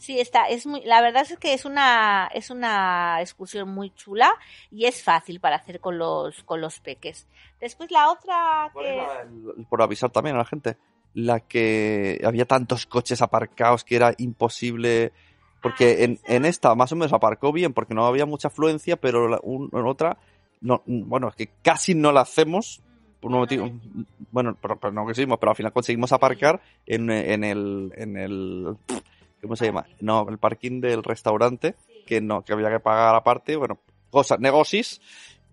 Sí, 0.00 0.18
está, 0.18 0.48
es 0.48 0.64
muy, 0.66 0.80
la 0.86 1.02
verdad 1.02 1.26
es 1.30 1.36
que 1.38 1.52
es 1.52 1.66
una, 1.66 2.30
es 2.32 2.48
una 2.48 3.20
excursión 3.20 3.68
muy 3.68 3.90
chula 3.94 4.32
y 4.70 4.86
es 4.86 5.02
fácil 5.04 5.40
para 5.40 5.56
hacer 5.56 5.78
con 5.78 5.98
los, 5.98 6.42
con 6.44 6.62
los 6.62 6.80
peques. 6.80 7.28
Después 7.60 7.90
la 7.90 8.10
otra 8.10 8.70
¿Cuál 8.72 8.86
es 8.86 8.92
que 8.92 8.96
la- 8.96 9.20
el- 9.58 9.66
Por 9.66 9.82
avisar 9.82 10.08
también 10.08 10.36
a 10.36 10.38
la 10.38 10.46
gente. 10.46 10.78
La 11.12 11.40
que 11.40 12.18
había 12.24 12.46
tantos 12.46 12.86
coches 12.86 13.20
aparcados 13.20 13.84
que 13.84 13.96
era 13.96 14.14
imposible. 14.16 15.12
Porque 15.60 15.98
Ah, 16.00 16.04
en, 16.04 16.18
en 16.28 16.44
esta 16.46 16.74
más 16.74 16.90
o 16.92 16.96
menos 16.96 17.12
aparcó 17.12 17.52
bien 17.52 17.74
porque 17.74 17.92
no 17.92 18.06
había 18.06 18.24
mucha 18.24 18.48
afluencia, 18.48 18.96
pero 18.96 19.28
la- 19.28 19.40
un- 19.42 19.68
en 19.70 19.86
otra, 19.86 20.16
no, 20.62 20.82
bueno, 20.86 21.28
es 21.28 21.34
que 21.36 21.50
casi 21.62 21.94
no 21.94 22.10
la 22.10 22.22
hacemos 22.22 22.80
por 23.20 23.32
un 23.32 23.38
motivo. 23.40 23.70
Bueno, 24.30 24.56
pero, 24.62 24.80
pero 24.80 24.92
no 24.94 25.06
quisimos, 25.06 25.38
pero 25.38 25.50
al 25.50 25.56
final 25.56 25.74
conseguimos 25.74 26.10
aparcar 26.12 26.62
en, 26.86 27.10
en 27.10 27.44
el. 27.44 27.92
En 27.96 28.16
el 28.16 28.76
¿Cómo 29.42 29.56
se 29.56 29.66
llama? 29.66 29.86
No, 30.00 30.26
el 30.28 30.38
parking 30.38 30.80
del 30.80 31.02
restaurante, 31.02 31.74
que 32.06 32.20
no, 32.20 32.44
que 32.44 32.52
había 32.52 32.70
que 32.70 32.80
pagar 32.80 33.14
aparte, 33.14 33.56
bueno, 33.56 33.78
cosas, 34.10 34.38
negocios, 34.40 35.00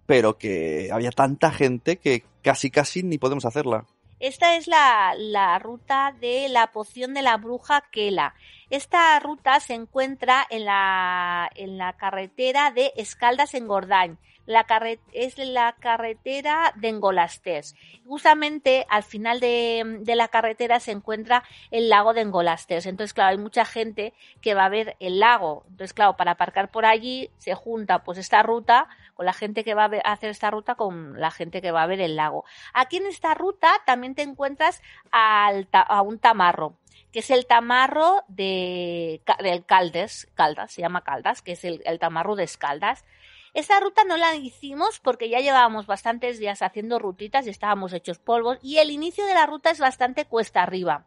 pero 0.06 0.38
que 0.38 0.90
había 0.92 1.12
tanta 1.12 1.52
gente 1.52 1.98
que 1.98 2.24
casi 2.42 2.70
casi 2.72 3.04
ni 3.04 3.18
podemos 3.18 3.46
hacerla. 3.46 3.86
Esta 4.20 4.56
es 4.56 4.68
la, 4.68 5.14
la 5.16 5.60
ruta 5.60 6.16
de 6.20 6.50
la 6.50 6.72
poción 6.72 7.14
de 7.14 7.22
la 7.22 7.38
bruja 7.38 7.84
Kela. 7.92 8.34
Esta 8.70 9.18
ruta 9.22 9.62
se 9.62 9.76
encuentra 9.76 10.46
en 10.50 10.66
la, 10.66 11.50
en 11.56 11.78
la 11.78 11.94
carretera 11.94 12.72
de 12.72 12.92
Escaldas 12.98 13.54
en. 13.54 14.20
La 14.46 14.66
es 15.14 15.38
la 15.38 15.76
carretera 15.80 16.74
de 16.76 16.90
Engolastés. 16.90 17.76
Justamente 18.06 18.86
al 18.90 19.04
final 19.04 19.40
de, 19.40 20.00
de, 20.02 20.16
la 20.16 20.30
carretera 20.30 20.80
se 20.80 20.92
encuentra 20.92 21.44
el 21.70 21.90
lago 21.90 22.14
de 22.14 22.22
Engolastés. 22.22 22.86
Entonces, 22.86 23.14
claro, 23.14 23.32
hay 23.32 23.38
mucha 23.38 23.66
gente 23.66 24.14
que 24.42 24.54
va 24.54 24.66
a 24.66 24.70
ver 24.70 24.96
el 25.00 25.20
lago. 25.20 25.64
Entonces, 25.70 25.94
claro, 25.94 26.18
para 26.18 26.32
aparcar 26.32 26.70
por 26.70 26.86
allí 26.86 27.30
se 27.38 27.56
junta 27.56 28.04
pues 28.04 28.18
esta 28.18 28.42
ruta 28.42 28.88
con 29.16 29.26
la 29.26 29.34
gente 29.34 29.64
que 29.64 29.74
va 29.74 29.86
a 29.86 30.12
hacer 30.12 30.30
esta 30.30 30.52
ruta 30.52 30.76
con 30.76 31.20
la 31.20 31.32
gente 31.32 31.62
que 31.62 31.72
va 31.72 31.84
a 31.84 31.88
ver 31.88 32.00
el 32.00 32.16
lago. 32.16 32.46
Aquí 32.74 32.98
en 32.98 33.08
esta 33.08 33.34
ruta 33.34 33.72
también 33.86 34.16
te 34.16 34.24
encuentras 34.24 34.82
al, 35.12 35.68
a 35.72 36.02
un 36.02 36.20
tamarro 36.20 36.76
que 37.12 37.20
es 37.20 37.30
el 37.30 37.46
tamarro 37.46 38.24
de, 38.28 39.22
del 39.40 39.66
Caldes, 39.66 40.28
Caldas, 40.36 40.72
se 40.72 40.82
llama 40.82 41.04
Caldas, 41.04 41.42
que 41.42 41.54
es 41.54 41.64
el, 41.64 41.82
el 41.86 42.00
tamarro 42.00 42.36
de 42.36 42.44
Escaldas. 42.44 43.06
Esta 43.54 43.80
ruta 43.80 44.04
no 44.04 44.18
la 44.18 44.36
hicimos 44.36 45.00
porque 45.00 45.30
ya 45.30 45.40
llevábamos 45.40 45.88
bastantes 45.88 46.38
días 46.38 46.62
haciendo 46.62 47.00
rutitas 47.00 47.48
y 47.48 47.50
estábamos 47.50 47.94
hechos 47.94 48.20
polvos 48.20 48.60
y 48.62 48.78
el 48.78 48.92
inicio 48.92 49.26
de 49.26 49.34
la 49.34 49.46
ruta 49.46 49.72
es 49.72 49.80
bastante 49.80 50.26
cuesta 50.26 50.62
arriba 50.64 51.06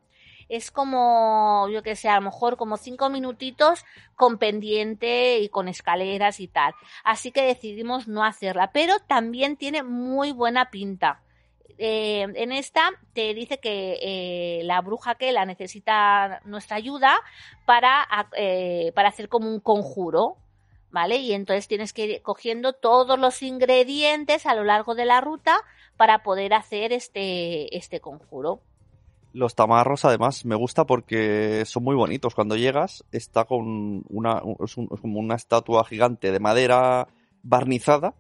es 0.50 0.73
como, 0.73 1.69
yo 1.71 1.83
que 1.83 1.95
sé, 1.95 2.09
a 2.09 2.16
lo 2.16 2.23
mejor 2.23 2.57
como 2.57 2.76
cinco 2.76 3.09
minutitos 3.09 3.85
con 4.16 4.37
pendiente 4.37 5.38
y 5.38 5.49
con 5.49 5.69
escaleras 5.69 6.40
y 6.40 6.49
tal. 6.49 6.75
Así 7.04 7.30
que 7.30 7.42
decidimos 7.42 8.09
no 8.09 8.25
hacerla, 8.25 8.73
pero 8.73 8.99
también 8.99 9.57
tiene 9.57 9.85
muy 9.85 10.33
buena 10.33 10.71
pinta. 10.71 11.23
Eh, 11.83 12.27
en 12.35 12.53
esta 12.53 12.91
te 13.15 13.33
dice 13.33 13.59
que 13.59 13.99
eh, 14.03 14.65
la 14.65 14.83
bruja 14.83 15.15
que 15.15 15.33
la 15.33 15.47
necesita 15.47 16.43
nuestra 16.45 16.77
ayuda 16.77 17.17
para, 17.65 18.07
eh, 18.37 18.93
para 18.95 19.09
hacer 19.09 19.31
como 19.31 19.49
un 19.49 19.61
conjuro. 19.61 20.37
¿Vale? 20.93 21.19
Y 21.19 21.33
entonces 21.33 21.69
tienes 21.69 21.93
que 21.93 22.05
ir 22.05 22.23
cogiendo 22.23 22.73
todos 22.73 23.17
los 23.17 23.43
ingredientes 23.43 24.45
a 24.45 24.57
lo 24.57 24.65
largo 24.65 24.97
de 24.97 25.05
la 25.05 25.21
ruta 25.21 25.57
para 25.97 26.25
poder 26.25 26.53
hacer 26.53 26.93
este, 26.93 27.77
este 27.77 28.01
conjuro. 28.01 28.61
Los 29.33 29.55
tamarros, 29.55 30.05
además, 30.05 30.45
me 30.45 30.57
gusta 30.57 30.85
porque 30.85 31.63
son 31.65 31.85
muy 31.85 31.95
bonitos. 31.95 32.35
Cuando 32.35 32.57
llegas, 32.57 33.05
está 33.13 33.45
con 33.45 34.03
una, 34.09 34.43
es, 34.65 34.75
como 34.75 35.21
una 35.21 35.37
estatua 35.37 35.85
gigante 35.85 36.33
de 36.33 36.41
madera 36.41 37.07
barnizada. 37.45 38.15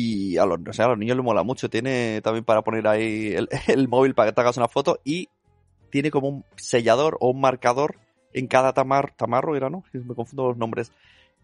Y 0.00 0.38
a 0.38 0.46
los, 0.46 0.60
o 0.64 0.72
sea, 0.72 0.84
a 0.84 0.88
los 0.90 0.98
niños 0.98 1.16
les 1.16 1.24
mola 1.24 1.42
mucho. 1.42 1.68
Tiene 1.68 2.20
también 2.22 2.44
para 2.44 2.62
poner 2.62 2.86
ahí 2.86 3.34
el, 3.66 3.88
móvil 3.88 4.14
para 4.14 4.30
que 4.30 4.32
te 4.32 4.40
hagas 4.40 4.56
una 4.56 4.68
foto. 4.68 5.00
Y 5.02 5.28
tiene 5.90 6.12
como 6.12 6.28
un 6.28 6.44
sellador 6.54 7.16
o 7.18 7.30
un 7.30 7.40
marcador 7.40 7.98
en 8.32 8.46
cada 8.46 8.72
tamar, 8.72 9.10
tamarro, 9.16 9.56
era, 9.56 9.70
¿no? 9.70 9.82
Me 9.92 10.14
confundo 10.14 10.46
los 10.46 10.56
nombres. 10.56 10.92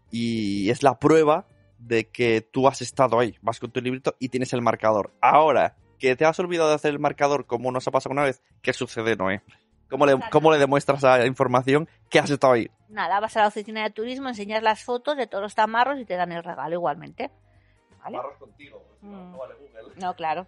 Y 0.09 0.69
es 0.69 0.83
la 0.83 0.99
prueba 0.99 1.45
de 1.79 2.07
que 2.07 2.39
tú 2.39 2.69
has 2.69 2.81
estado 2.81 3.19
ahí. 3.19 3.35
Vas 3.41 3.59
con 3.59 3.71
tu 3.71 3.81
librito 3.81 4.15
y 4.19 4.29
tienes 4.29 4.53
el 4.53 4.61
marcador. 4.61 5.11
Ahora, 5.19 5.75
que 5.99 6.15
te 6.15 6.23
has 6.23 6.39
olvidado 6.39 6.69
de 6.69 6.75
hacer 6.75 6.91
el 6.91 6.99
marcador 6.99 7.47
como 7.47 7.73
nos 7.73 7.85
ha 7.89 7.91
pasado 7.91 8.13
una 8.13 8.23
vez, 8.23 8.41
¿qué 8.61 8.71
sucede, 8.71 9.17
Noé? 9.17 9.41
¿Cómo 9.89 10.05
le, 10.05 10.17
¿Cómo 10.31 10.53
le 10.53 10.59
demuestras 10.59 11.03
a 11.03 11.17
la 11.17 11.25
información 11.25 11.89
que 12.09 12.19
has 12.19 12.29
estado 12.29 12.53
ahí? 12.53 12.71
Nada, 12.87 13.19
vas 13.19 13.35
a 13.35 13.41
la 13.41 13.47
oficina 13.47 13.83
de 13.83 13.89
turismo, 13.89 14.29
enseñas 14.29 14.63
las 14.63 14.85
fotos 14.85 15.17
de 15.17 15.27
todos 15.27 15.41
los 15.41 15.55
tamarros 15.55 15.99
y 15.99 16.05
te 16.05 16.15
dan 16.15 16.31
el 16.31 16.41
regalo 16.41 16.73
igualmente. 16.73 17.31
Contigo, 18.39 18.83
pues 18.87 19.03
no, 19.03 19.17
mm. 19.17 19.37
vale 19.37 19.55
Google. 19.55 19.93
No, 19.97 20.15
claro. 20.15 20.47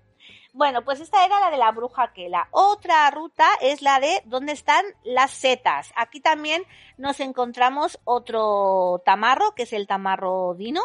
Bueno, 0.54 0.84
pues 0.84 1.00
esta 1.00 1.24
era 1.26 1.40
la 1.40 1.52
de 1.52 1.58
la 1.58 1.72
bruja 1.72 2.14
que 2.14 2.30
la 2.30 2.48
otra 2.52 3.10
ruta 3.12 3.48
es 3.62 3.82
la 3.82 4.00
de 4.00 4.22
dónde 4.26 4.54
están 4.54 4.84
las 5.04 5.32
setas. 5.32 5.94
Aquí 5.96 6.20
también 6.20 6.64
nos 6.98 7.20
encontramos 7.20 8.00
otro 8.04 9.02
tamarro, 9.06 9.54
que 9.56 9.64
es 9.64 9.74
el 9.74 9.88
tamarro 9.88 10.56
Dino, 10.56 10.82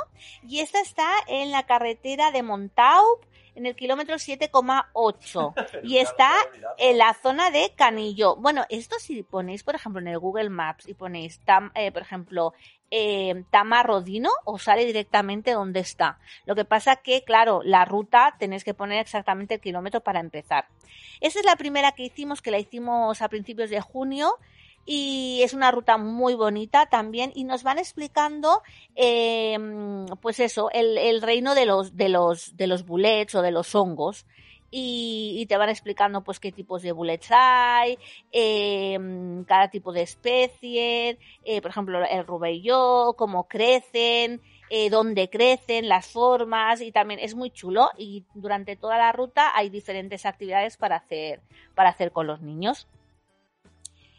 y 0.46 0.60
esta 0.60 0.80
está 0.80 1.10
en 1.26 1.50
la 1.50 1.64
carretera 1.64 2.30
de 2.30 2.42
Montaup 2.42 3.24
en 3.54 3.66
el 3.66 3.76
kilómetro 3.76 4.16
7,8 4.16 5.82
y 5.82 5.98
está 5.98 6.32
en 6.78 6.98
la 6.98 7.14
zona 7.14 7.50
de 7.50 7.72
Canillo. 7.74 8.36
Bueno, 8.36 8.64
esto 8.68 8.96
si 8.98 9.22
ponéis, 9.22 9.62
por 9.62 9.74
ejemplo, 9.74 10.00
en 10.00 10.08
el 10.08 10.18
Google 10.18 10.50
Maps 10.50 10.88
y 10.88 10.94
ponéis, 10.94 11.40
eh, 11.74 11.92
por 11.92 12.02
ejemplo, 12.02 12.54
eh, 12.90 13.44
Tamarrodino, 13.50 14.30
os 14.44 14.64
sale 14.64 14.84
directamente 14.84 15.52
dónde 15.52 15.80
está. 15.80 16.18
Lo 16.44 16.54
que 16.54 16.64
pasa 16.64 16.96
que, 16.96 17.24
claro, 17.24 17.62
la 17.64 17.84
ruta 17.84 18.36
tenéis 18.38 18.64
que 18.64 18.74
poner 18.74 18.98
exactamente 18.98 19.54
el 19.54 19.60
kilómetro 19.60 20.00
para 20.00 20.20
empezar. 20.20 20.66
Esta 21.20 21.40
es 21.40 21.46
la 21.46 21.56
primera 21.56 21.92
que 21.92 22.04
hicimos, 22.04 22.42
que 22.42 22.50
la 22.50 22.58
hicimos 22.58 23.22
a 23.22 23.28
principios 23.28 23.70
de 23.70 23.80
junio 23.80 24.36
y 24.84 25.40
es 25.42 25.54
una 25.54 25.70
ruta 25.70 25.96
muy 25.96 26.34
bonita 26.34 26.86
también 26.86 27.32
y 27.34 27.44
nos 27.44 27.62
van 27.62 27.78
explicando 27.78 28.62
eh, 28.96 29.56
pues 30.20 30.40
eso 30.40 30.70
el, 30.72 31.22
reino 31.22 31.54
de 31.54 31.66
los 31.66 31.96
de 31.96 32.08
los 32.08 32.56
de 32.56 32.66
los 32.66 32.84
bullets 32.84 33.34
o 33.34 33.42
de 33.42 33.52
los 33.52 33.74
hongos 33.74 34.26
y, 34.74 35.44
te 35.50 35.58
van 35.58 35.68
explicando 35.68 36.22
pues 36.22 36.40
qué 36.40 36.50
tipos 36.50 36.80
de 36.80 36.92
bullets 36.92 37.28
hay, 37.30 37.98
eh, 38.32 38.98
cada 39.46 39.68
tipo 39.68 39.92
de 39.92 40.00
especie, 40.00 41.18
eh, 41.44 41.60
por 41.60 41.70
ejemplo 41.70 42.02
el 42.02 42.26
rubello, 42.26 43.12
cómo 43.18 43.46
crecen, 43.48 44.40
dónde 44.90 45.28
crecen, 45.28 45.90
las 45.90 46.06
formas 46.06 46.80
y 46.80 46.90
también 46.90 47.20
es 47.20 47.34
muy 47.34 47.50
chulo 47.50 47.90
y 47.98 48.24
durante 48.32 48.74
toda 48.74 48.96
la 48.96 49.12
ruta 49.12 49.54
hay 49.54 49.68
diferentes 49.68 50.24
actividades 50.24 50.78
para 50.78 50.96
hacer 50.96 51.42
para 51.74 51.90
hacer 51.90 52.10
con 52.10 52.26
los 52.26 52.40
niños. 52.40 52.88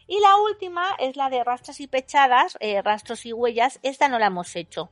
Y 0.06 0.20
la 0.20 0.36
última 0.36 0.84
es 0.98 1.16
la 1.16 1.30
de 1.30 1.42
rastros 1.44 1.80
y 1.80 1.86
pechadas, 1.86 2.56
eh, 2.60 2.82
rastros 2.82 3.24
y 3.26 3.32
huellas. 3.32 3.80
Esta 3.82 4.08
no 4.08 4.18
la 4.18 4.26
hemos 4.26 4.54
hecho. 4.56 4.90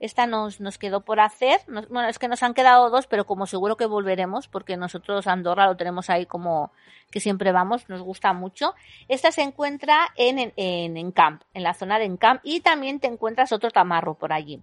Esta 0.00 0.26
nos, 0.26 0.60
nos 0.60 0.78
quedó 0.78 1.02
por 1.02 1.20
hacer. 1.20 1.60
bueno, 1.66 2.08
es 2.08 2.18
que 2.18 2.26
nos 2.26 2.42
han 2.42 2.54
quedado 2.54 2.88
dos, 2.88 3.06
pero 3.06 3.26
como 3.26 3.46
seguro 3.46 3.76
que 3.76 3.84
volveremos, 3.84 4.48
porque 4.48 4.78
nosotros 4.78 5.26
Andorra 5.26 5.66
lo 5.66 5.76
tenemos 5.76 6.08
ahí 6.08 6.24
como 6.24 6.72
que 7.10 7.20
siempre 7.20 7.52
vamos, 7.52 7.86
nos 7.90 8.00
gusta 8.00 8.32
mucho. 8.32 8.74
Esta 9.08 9.30
se 9.30 9.42
encuentra 9.42 10.08
en, 10.16 10.38
en, 10.38 10.52
en 10.56 10.96
Encamp, 10.96 11.42
en 11.52 11.62
la 11.62 11.74
zona 11.74 11.98
de 11.98 12.06
Encamp, 12.06 12.40
y 12.44 12.60
también 12.60 12.98
te 12.98 13.08
encuentras 13.08 13.52
otro 13.52 13.70
tamarro 13.70 14.14
por 14.14 14.32
allí. 14.32 14.62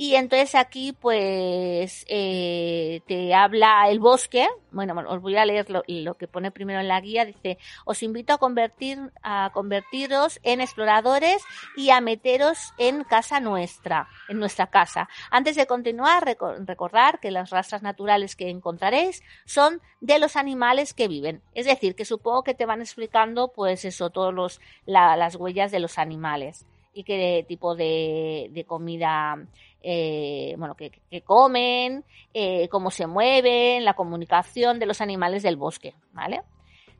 Y 0.00 0.14
entonces 0.14 0.54
aquí 0.54 0.92
pues 0.92 2.04
eh, 2.06 3.02
te 3.08 3.34
habla 3.34 3.90
el 3.90 3.98
bosque, 3.98 4.46
bueno, 4.70 4.94
os 5.08 5.20
voy 5.20 5.36
a 5.36 5.44
leer 5.44 5.66
lo, 5.70 6.14
que 6.14 6.28
pone 6.28 6.52
primero 6.52 6.78
en 6.78 6.86
la 6.86 7.00
guía, 7.00 7.24
dice, 7.24 7.58
os 7.84 8.04
invito 8.04 8.32
a 8.32 8.38
convertir, 8.38 9.10
a 9.24 9.50
convertiros 9.52 10.38
en 10.44 10.60
exploradores 10.60 11.42
y 11.76 11.90
a 11.90 12.00
meteros 12.00 12.72
en 12.78 13.02
casa 13.02 13.40
nuestra, 13.40 14.06
en 14.28 14.38
nuestra 14.38 14.68
casa. 14.68 15.08
Antes 15.32 15.56
de 15.56 15.66
continuar, 15.66 16.24
recordar 16.24 17.18
que 17.18 17.32
las 17.32 17.50
razas 17.50 17.82
naturales 17.82 18.36
que 18.36 18.50
encontraréis 18.50 19.24
son 19.46 19.82
de 20.00 20.20
los 20.20 20.36
animales 20.36 20.94
que 20.94 21.08
viven. 21.08 21.42
Es 21.54 21.66
decir, 21.66 21.96
que 21.96 22.04
supongo 22.04 22.44
que 22.44 22.54
te 22.54 22.66
van 22.66 22.82
explicando 22.82 23.48
pues 23.48 23.84
eso, 23.84 24.10
todos 24.10 24.32
los, 24.32 24.60
la, 24.86 25.16
las 25.16 25.34
huellas 25.34 25.72
de 25.72 25.80
los 25.80 25.98
animales 25.98 26.66
y 26.92 27.02
qué 27.02 27.44
tipo 27.48 27.74
de 27.74 28.64
comida 28.66 29.36
eh, 29.82 30.54
bueno, 30.58 30.74
que, 30.76 30.90
comen, 31.24 32.04
eh, 32.34 32.68
cómo 32.68 32.90
se 32.90 33.06
mueven, 33.06 33.84
la 33.84 33.94
comunicación 33.94 34.78
de 34.78 34.86
los 34.86 35.00
animales 35.00 35.42
del 35.42 35.56
bosque, 35.56 35.94
¿vale? 36.12 36.42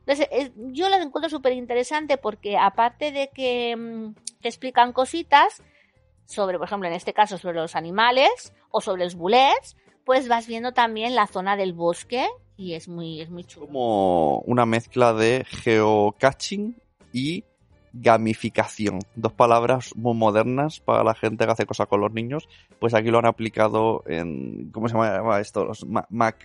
Entonces, 0.05 0.51
yo 0.55 0.89
las 0.89 1.05
encuentro 1.05 1.29
súper 1.29 1.53
interesante 1.53 2.17
porque 2.17 2.57
aparte 2.57 3.11
de 3.11 3.29
que 3.33 3.75
mm, 3.75 4.13
te 4.41 4.47
explican 4.47 4.91
cositas 4.93 5.61
sobre, 6.25 6.57
por 6.57 6.67
ejemplo, 6.67 6.87
en 6.87 6.95
este 6.95 7.13
caso, 7.13 7.37
sobre 7.37 7.59
los 7.59 7.75
animales 7.75 8.53
o 8.71 8.81
sobre 8.81 9.03
los 9.03 9.15
bullets, 9.15 9.75
pues 10.05 10.27
vas 10.27 10.47
viendo 10.47 10.71
también 10.71 11.15
la 11.15 11.27
zona 11.27 11.55
del 11.55 11.73
bosque 11.73 12.27
y 12.57 12.73
es 12.73 12.87
muy, 12.87 13.21
es 13.21 13.29
muy 13.29 13.43
chulo. 13.43 13.67
Como 13.67 14.39
una 14.39 14.65
mezcla 14.65 15.13
de 15.13 15.45
geocaching 15.45 16.75
y 17.13 17.43
gamificación. 17.93 18.99
Dos 19.15 19.33
palabras 19.33 19.95
muy 19.95 20.15
modernas 20.15 20.79
para 20.79 21.03
la 21.03 21.15
gente 21.15 21.45
que 21.45 21.51
hace 21.51 21.65
cosas 21.65 21.87
con 21.87 22.01
los 22.01 22.11
niños. 22.11 22.47
Pues 22.79 22.93
aquí 22.93 23.09
lo 23.09 23.19
han 23.19 23.25
aplicado 23.25 24.03
en, 24.07 24.69
¿cómo 24.71 24.87
se 24.87 24.95
llama 24.95 25.39
esto? 25.39 25.65
Los 25.65 25.85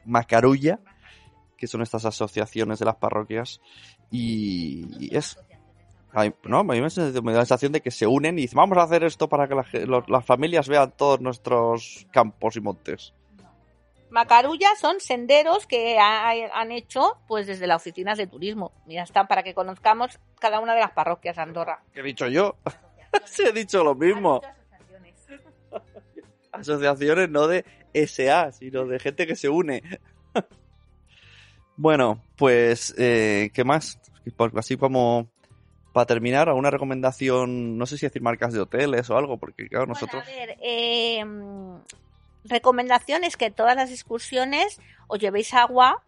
Macarulla, 0.04 0.80
que 1.56 1.66
son 1.66 1.82
estas 1.82 2.04
asociaciones 2.04 2.78
de 2.78 2.84
las 2.84 2.96
parroquias. 2.96 3.60
Y, 4.10 5.14
es... 5.14 5.38
no, 6.44 6.64
me 6.64 6.80
da 6.80 6.84
la 6.84 6.90
sensación 6.90 7.72
de 7.72 7.80
que 7.80 7.90
se 7.90 8.06
unen 8.06 8.38
y 8.38 8.42
dicen, 8.42 8.56
vamos 8.56 8.78
a 8.78 8.82
hacer 8.82 9.04
esto 9.04 9.28
para 9.28 9.48
que 9.48 9.54
las 10.08 10.24
familias 10.24 10.68
vean 10.68 10.92
todos 10.96 11.20
nuestros 11.20 12.06
campos 12.10 12.56
y 12.56 12.60
montes. 12.60 13.14
Macarulla 14.14 14.68
son 14.80 15.00
senderos 15.00 15.66
que 15.66 15.99
han 15.99 16.71
hecho 16.71 17.18
pues 17.26 17.49
desde 17.49 17.66
las 17.66 17.83
oficinas 17.83 18.16
de 18.16 18.28
turismo. 18.28 18.71
Ya 18.87 19.02
están 19.02 19.26
para 19.26 19.42
que 19.42 19.54
conozcamos 19.54 20.21
cada 20.38 20.61
una 20.61 20.73
de 20.75 20.83
las 20.83 20.92
parroquias 20.92 21.35
de 21.35 21.42
Andorra. 21.42 21.83
¿Qué 21.92 21.99
he 21.99 22.04
dicho 22.04 22.28
yo? 22.28 22.54
Se 23.25 23.49
he 23.49 23.52
dicho 23.52 23.83
lo 23.83 23.97
mismo. 23.97 24.40
Asociaciones. 24.40 25.14
asociaciones 26.52 27.28
no 27.28 27.49
de 27.49 27.64
SA, 28.06 28.52
sino 28.52 28.87
de 28.87 29.00
gente 29.00 29.26
que 29.26 29.35
se 29.35 29.49
une. 29.49 29.83
bueno, 31.76 32.23
pues, 32.37 32.94
eh, 32.97 33.50
¿qué 33.52 33.64
más? 33.64 33.99
Así 34.56 34.76
como 34.76 35.28
para 35.92 36.06
terminar, 36.06 36.49
¿alguna 36.49 36.71
recomendación? 36.71 37.76
No 37.76 37.85
sé 37.87 37.99
si 37.99 38.06
decir 38.06 38.23
marcas 38.23 38.52
de 38.52 38.61
hoteles 38.61 39.11
o 39.11 39.16
algo, 39.16 39.38
porque 39.38 39.68
claro, 39.68 39.87
nosotros... 39.87 40.23
Bueno, 40.25 40.40
a 40.40 40.47
ver, 40.47 40.59
eh, 40.62 41.25
recomendación 42.44 43.24
es 43.24 43.36
que 43.36 43.50
todas 43.50 43.76
las 43.76 43.90
excursiones 43.90 44.80
os 45.08 45.18
llevéis 45.18 45.54
agua 45.54 46.02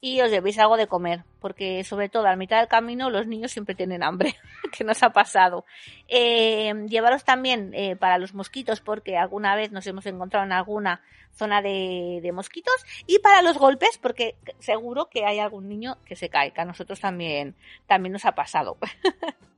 y 0.00 0.20
os 0.20 0.30
llevéis 0.30 0.58
algo 0.58 0.76
de 0.76 0.86
comer, 0.86 1.24
porque 1.40 1.82
sobre 1.82 2.08
todo 2.08 2.26
a 2.28 2.36
mitad 2.36 2.58
del 2.58 2.68
camino 2.68 3.10
los 3.10 3.26
niños 3.26 3.50
siempre 3.50 3.74
tienen 3.74 4.02
hambre, 4.02 4.36
que 4.76 4.84
nos 4.84 5.02
ha 5.02 5.10
pasado. 5.10 5.64
Eh, 6.06 6.72
llevaros 6.88 7.24
también 7.24 7.72
eh, 7.74 7.96
para 7.96 8.18
los 8.18 8.34
mosquitos, 8.34 8.80
porque 8.80 9.16
alguna 9.16 9.56
vez 9.56 9.72
nos 9.72 9.86
hemos 9.86 10.06
encontrado 10.06 10.46
en 10.46 10.52
alguna 10.52 11.02
zona 11.34 11.62
de, 11.62 12.30
mosquitos, 12.32 12.74
y 13.06 13.18
para 13.18 13.42
los 13.42 13.58
golpes, 13.58 13.98
porque 13.98 14.36
seguro 14.58 15.08
que 15.08 15.24
hay 15.24 15.38
algún 15.38 15.68
niño 15.68 15.98
que 16.04 16.16
se 16.16 16.28
cae, 16.28 16.52
que 16.52 16.60
a 16.60 16.64
nosotros 16.64 17.00
también, 17.00 17.56
también 17.86 18.12
nos 18.12 18.24
ha 18.24 18.32
pasado. 18.32 18.76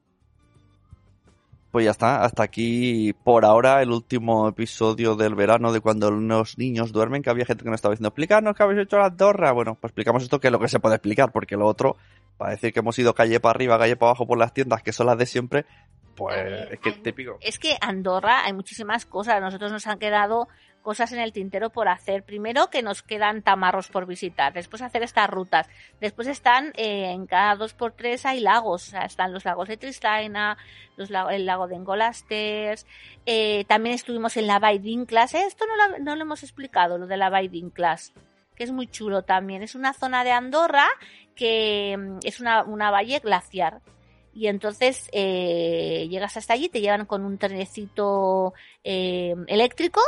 Pues 1.70 1.84
ya 1.84 1.92
está, 1.92 2.24
hasta 2.24 2.42
aquí 2.42 3.12
por 3.12 3.44
ahora 3.44 3.80
el 3.80 3.90
último 3.90 4.48
episodio 4.48 5.14
del 5.14 5.36
verano 5.36 5.72
de 5.72 5.80
cuando 5.80 6.10
los 6.10 6.58
niños 6.58 6.90
duermen, 6.90 7.22
que 7.22 7.30
había 7.30 7.46
gente 7.46 7.62
que 7.62 7.70
nos 7.70 7.76
estaba 7.76 7.92
diciendo, 7.92 8.08
explícanos 8.08 8.56
qué 8.56 8.64
habéis 8.64 8.80
hecho 8.80 8.98
la 8.98 9.14
torra. 9.14 9.52
Bueno, 9.52 9.76
pues 9.80 9.90
explicamos 9.90 10.24
esto 10.24 10.40
que 10.40 10.48
es 10.48 10.52
lo 10.52 10.58
que 10.58 10.66
se 10.66 10.80
puede 10.80 10.96
explicar, 10.96 11.30
porque 11.30 11.56
lo 11.56 11.66
otro, 11.66 11.96
para 12.36 12.50
decir 12.50 12.72
que 12.72 12.80
hemos 12.80 12.98
ido 12.98 13.14
calle 13.14 13.38
para 13.38 13.52
arriba, 13.52 13.78
calle 13.78 13.94
para 13.94 14.10
abajo 14.10 14.26
por 14.26 14.36
las 14.36 14.52
tiendas, 14.52 14.82
que 14.82 14.92
son 14.92 15.06
las 15.06 15.16
de 15.16 15.26
siempre, 15.26 15.64
pues 16.16 16.36
es 16.72 16.80
que 16.80 16.92
típico. 16.92 17.38
Es 17.40 17.58
que 17.58 17.76
Andorra 17.80 18.44
hay 18.44 18.52
muchísimas 18.52 19.06
cosas, 19.06 19.36
a 19.36 19.40
nosotros 19.40 19.70
nos 19.70 19.86
han 19.86 19.98
quedado 19.98 20.48
cosas 20.82 21.12
en 21.12 21.20
el 21.20 21.32
tintero 21.32 21.70
por 21.70 21.88
hacer. 21.88 22.22
Primero 22.24 22.70
que 22.70 22.82
nos 22.82 23.02
quedan 23.02 23.42
tamarros 23.42 23.88
por 23.88 24.06
visitar, 24.06 24.52
después 24.52 24.82
hacer 24.82 25.02
estas 25.02 25.28
rutas, 25.28 25.68
después 26.00 26.28
están 26.28 26.72
eh, 26.76 27.10
en 27.10 27.26
cada 27.26 27.54
dos 27.56 27.74
por 27.74 27.92
tres 27.92 28.26
hay 28.26 28.40
lagos, 28.40 28.92
están 28.94 29.32
los 29.32 29.44
lagos 29.44 29.68
de 29.68 29.76
Tristaina, 29.76 30.56
el 30.96 31.46
lago 31.46 31.68
de 31.68 31.76
Engolasters, 31.76 32.86
eh, 33.26 33.64
también 33.66 33.94
estuvimos 33.94 34.36
en 34.36 34.46
la 34.46 34.58
Baidínclas, 34.58 35.34
¿eh? 35.34 35.44
esto 35.46 35.64
no 35.66 35.76
lo, 35.76 35.98
no 35.98 36.16
lo 36.16 36.22
hemos 36.22 36.42
explicado, 36.42 36.98
lo 36.98 37.06
de 37.06 37.16
la 37.16 37.30
Baidínclas 37.30 38.12
que 38.56 38.64
es 38.64 38.72
muy 38.72 38.88
chulo 38.88 39.22
también. 39.22 39.62
Es 39.62 39.74
una 39.74 39.94
zona 39.94 40.22
de 40.22 40.32
Andorra 40.32 40.86
que 41.34 41.96
mm, 41.96 42.18
es 42.24 42.40
una, 42.40 42.62
una 42.62 42.90
valle 42.90 43.18
glaciar 43.20 43.80
y 44.34 44.48
entonces 44.48 45.10
llegas 45.12 46.36
hasta 46.36 46.52
allí, 46.52 46.68
te 46.68 46.82
llevan 46.82 47.06
con 47.06 47.24
un 47.24 47.38
trenecito 47.38 48.52
eléctrico 48.84 50.02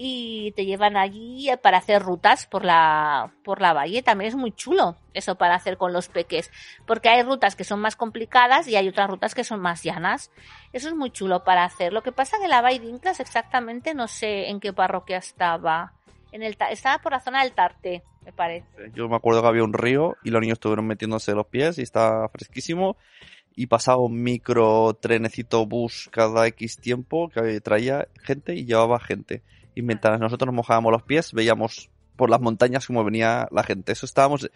y 0.00 0.52
te 0.52 0.64
llevan 0.64 0.96
allí 0.96 1.50
para 1.60 1.78
hacer 1.78 2.00
rutas 2.00 2.46
por 2.46 2.64
la 2.64 3.32
por 3.42 3.60
la 3.60 3.72
valle 3.72 4.00
también 4.00 4.28
es 4.28 4.36
muy 4.36 4.52
chulo 4.52 4.96
eso 5.12 5.34
para 5.34 5.56
hacer 5.56 5.76
con 5.76 5.92
los 5.92 6.08
peques 6.08 6.52
porque 6.86 7.08
hay 7.08 7.24
rutas 7.24 7.56
que 7.56 7.64
son 7.64 7.80
más 7.80 7.96
complicadas 7.96 8.68
y 8.68 8.76
hay 8.76 8.88
otras 8.88 9.10
rutas 9.10 9.34
que 9.34 9.42
son 9.42 9.60
más 9.60 9.82
llanas. 9.82 10.30
Eso 10.72 10.88
es 10.88 10.94
muy 10.94 11.10
chulo 11.10 11.42
para 11.42 11.64
hacer. 11.64 11.92
Lo 11.92 12.02
que 12.02 12.12
pasa 12.12 12.36
que 12.40 12.46
la 12.46 12.62
valle 12.62 12.78
de 12.78 12.86
Inclas 12.86 13.18
exactamente 13.18 13.92
no 13.92 14.06
sé 14.06 14.48
en 14.48 14.60
qué 14.60 14.72
parroquia 14.72 15.18
estaba. 15.18 15.92
En 16.30 16.44
el 16.44 16.56
estaba 16.70 16.98
por 16.98 17.12
la 17.12 17.20
zona 17.20 17.42
del 17.42 17.52
Tarte 17.52 18.04
me 18.24 18.32
parece. 18.32 18.66
Yo 18.94 19.08
me 19.08 19.16
acuerdo 19.16 19.42
que 19.42 19.48
había 19.48 19.64
un 19.64 19.72
río 19.72 20.16
y 20.22 20.30
los 20.30 20.40
niños 20.40 20.56
estuvieron 20.56 20.86
metiéndose 20.86 21.32
los 21.32 21.46
pies 21.46 21.78
y 21.78 21.82
está 21.82 22.28
fresquísimo. 22.28 22.96
Y 23.56 23.66
pasaba 23.66 23.98
un 23.98 24.22
micro 24.22 24.94
trenecito 24.94 25.66
bus 25.66 26.08
cada 26.12 26.46
X 26.46 26.78
tiempo 26.78 27.28
que 27.28 27.60
traía 27.60 28.06
gente 28.22 28.54
y 28.54 28.64
llevaba 28.64 29.00
gente 29.00 29.42
y 29.78 29.82
mientras 29.82 30.18
nosotros 30.18 30.46
nos 30.46 30.56
mojábamos 30.56 30.90
los 30.90 31.04
pies, 31.04 31.32
veíamos 31.32 31.88
por 32.16 32.30
las 32.30 32.40
montañas 32.40 32.84
cómo 32.84 33.04
venía 33.04 33.46
la 33.52 33.62
gente. 33.62 33.92
Eso 33.92 34.06
estábamos, 34.06 34.50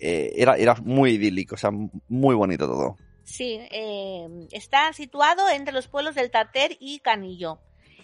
eh, 0.00 0.32
era, 0.34 0.56
era 0.56 0.74
muy 0.82 1.12
idílico, 1.12 1.54
o 1.54 1.58
sea, 1.58 1.70
muy 2.08 2.34
bonito 2.34 2.66
todo. 2.66 2.96
Sí, 3.22 3.60
eh, 3.70 4.26
está 4.50 4.92
situado 4.92 5.48
entre 5.48 5.72
los 5.72 5.86
pueblos 5.86 6.16
del 6.16 6.32
Tarter 6.32 6.76
y 6.80 6.98
Canillo. 6.98 7.60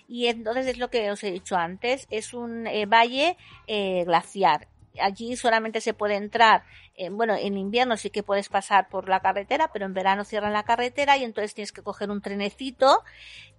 Y 0.06 0.28
entonces 0.28 0.68
es 0.68 0.78
lo 0.78 0.90
que 0.90 1.10
os 1.10 1.24
he 1.24 1.32
dicho 1.32 1.56
antes, 1.56 2.06
es 2.08 2.34
un 2.34 2.68
eh, 2.68 2.86
valle 2.86 3.36
eh, 3.66 4.04
glaciar. 4.04 4.68
Allí 5.00 5.36
solamente 5.36 5.80
se 5.80 5.94
puede 5.94 6.16
entrar, 6.16 6.64
eh, 6.94 7.10
bueno, 7.10 7.34
en 7.34 7.56
invierno 7.56 7.96
sí 7.96 8.10
que 8.10 8.22
puedes 8.22 8.48
pasar 8.48 8.88
por 8.88 9.08
la 9.08 9.20
carretera, 9.20 9.70
pero 9.72 9.86
en 9.86 9.94
verano 9.94 10.24
cierran 10.24 10.52
la 10.52 10.62
carretera 10.62 11.16
y 11.16 11.24
entonces 11.24 11.54
tienes 11.54 11.72
que 11.72 11.82
coger 11.82 12.10
un 12.10 12.20
trenecito 12.20 13.02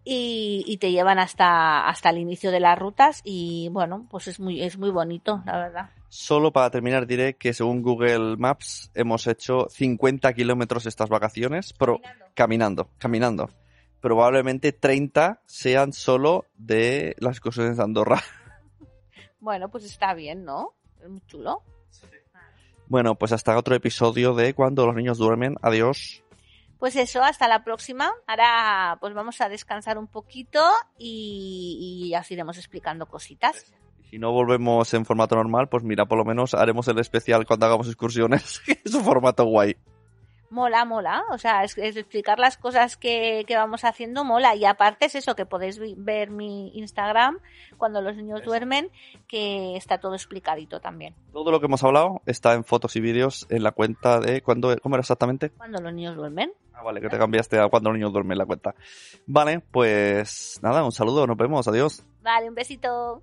y, 0.03 0.63
y, 0.67 0.77
te 0.77 0.91
llevan 0.91 1.19
hasta, 1.19 1.87
hasta 1.87 2.09
el 2.09 2.19
inicio 2.19 2.51
de 2.51 2.59
las 2.59 2.77
rutas 2.77 3.21
y 3.23 3.69
bueno, 3.71 4.07
pues 4.09 4.27
es 4.27 4.39
muy, 4.39 4.61
es 4.61 4.77
muy 4.77 4.91
bonito, 4.91 5.41
la 5.45 5.57
verdad. 5.57 5.89
Solo 6.09 6.53
para 6.53 6.69
terminar 6.69 7.07
diré 7.07 7.35
que 7.35 7.53
según 7.53 7.81
Google 7.81 8.37
Maps 8.37 8.91
hemos 8.93 9.27
hecho 9.27 9.67
50 9.69 10.33
kilómetros 10.33 10.85
estas 10.85 11.09
vacaciones, 11.09 11.73
pero 11.73 11.99
caminando, 12.33 12.89
caminando. 12.99 13.49
Probablemente 13.99 14.71
30 14.71 15.41
sean 15.45 15.91
solo 15.91 16.45
de 16.55 17.15
las 17.19 17.39
cosas 17.39 17.75
de 17.75 17.83
Andorra. 17.83 18.21
Bueno, 19.41 19.69
pues 19.69 19.83
está 19.85 20.15
bien, 20.15 20.43
¿no? 20.43 20.73
Es 21.05 21.11
muy 21.11 21.21
chulo. 21.27 21.61
Bueno, 22.87 23.13
pues 23.13 23.31
hasta 23.31 23.57
otro 23.57 23.75
episodio 23.75 24.33
de 24.33 24.55
Cuando 24.55 24.87
los 24.87 24.95
niños 24.95 25.19
duermen. 25.19 25.55
Adiós. 25.61 26.23
Pues 26.79 26.95
eso, 26.95 27.23
hasta 27.23 27.47
la 27.47 27.63
próxima. 27.63 28.11
Ahora 28.25 28.97
pues 28.99 29.13
vamos 29.13 29.39
a 29.39 29.49
descansar 29.49 29.99
un 29.99 30.07
poquito 30.07 30.63
y, 30.97 32.05
y 32.07 32.09
ya 32.09 32.21
os 32.21 32.31
iremos 32.31 32.57
explicando 32.57 33.05
cositas. 33.05 33.71
Si 34.09 34.17
no 34.17 34.31
volvemos 34.31 34.91
en 34.95 35.05
formato 35.05 35.35
normal, 35.35 35.69
pues 35.69 35.83
mira, 35.83 36.05
por 36.05 36.17
lo 36.17 36.25
menos 36.25 36.55
haremos 36.55 36.87
el 36.87 36.97
especial 36.97 37.45
cuando 37.45 37.67
hagamos 37.67 37.87
excursiones. 37.87 38.61
es 38.83 38.93
un 38.93 39.03
formato 39.03 39.45
guay. 39.45 39.77
Mola, 40.49 40.85
mola. 40.85 41.23
O 41.31 41.37
sea, 41.37 41.63
es, 41.63 41.77
es 41.77 41.97
explicar 41.97 42.39
las 42.39 42.57
cosas 42.57 42.97
que, 42.97 43.43
que, 43.47 43.55
vamos 43.55 43.83
haciendo 43.83 44.23
mola. 44.23 44.55
Y 44.55 44.65
aparte 44.65 45.05
es 45.05 45.15
eso, 45.15 45.35
que 45.35 45.45
podéis 45.45 45.79
ver 45.97 46.29
mi 46.29 46.71
Instagram 46.77 47.39
cuando 47.77 48.01
los 48.01 48.15
niños 48.15 48.41
eso. 48.41 48.49
duermen, 48.49 48.89
que 49.27 49.75
está 49.75 49.99
todo 49.99 50.13
explicadito 50.13 50.79
también. 50.79 51.15
Todo 51.31 51.51
lo 51.51 51.59
que 51.59 51.65
hemos 51.65 51.83
hablado 51.83 52.21
está 52.25 52.53
en 52.53 52.63
fotos 52.63 52.95
y 52.95 53.01
vídeos 53.01 53.47
en 53.49 53.63
la 53.63 53.71
cuenta 53.71 54.19
de... 54.19 54.41
cuando 54.41 54.75
¿Cómo 54.81 54.95
era 54.95 55.01
exactamente? 55.01 55.49
Cuando 55.49 55.81
los 55.81 55.93
niños 55.93 56.15
duermen. 56.15 56.53
Ah, 56.73 56.83
vale, 56.83 56.99
que 56.99 57.09
te 57.09 57.17
cambiaste 57.17 57.59
a 57.59 57.69
cuando 57.69 57.89
los 57.89 57.97
niños 57.97 58.11
duermen 58.11 58.37
la 58.37 58.45
cuenta. 58.45 58.75
Vale, 59.25 59.61
pues 59.71 60.59
nada, 60.61 60.83
un 60.83 60.91
saludo, 60.91 61.25
nos 61.25 61.37
vemos, 61.37 61.67
adiós. 61.67 62.05
Vale, 62.21 62.49
un 62.49 62.55
besito. 62.55 63.21